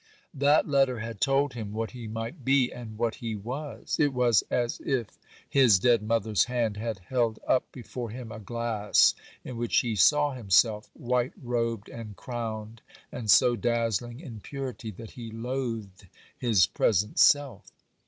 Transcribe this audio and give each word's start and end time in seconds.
That 0.33 0.67
letter 0.67 0.97
had 0.97 1.21
told 1.21 1.53
him 1.53 1.73
what 1.73 1.91
he 1.91 2.07
might 2.07 2.43
be, 2.43 2.71
and 2.73 2.97
what 2.97 3.13
he 3.21 3.35
was. 3.35 3.97
It 3.99 4.15
was 4.15 4.41
as 4.49 4.79
if 4.79 5.05
his 5.47 5.77
dead 5.77 6.01
mother's 6.01 6.45
hand 6.45 6.75
had 6.75 6.97
held 7.05 7.37
up 7.47 7.71
before 7.71 8.09
him 8.09 8.31
a 8.31 8.39
glass 8.39 9.13
in 9.43 9.57
which 9.57 9.81
he 9.81 9.95
saw 9.95 10.33
himself, 10.33 10.89
white 10.95 11.33
robed 11.39 11.87
and 11.87 12.15
crowned, 12.15 12.81
and 13.11 13.29
so 13.29 13.55
dazzling 13.55 14.19
in 14.21 14.39
purity 14.39 14.89
that 14.89 15.11
he 15.11 15.29
loathed 15.29 16.07
his 16.35 16.65
present 16.65 17.19
self. 17.19 17.67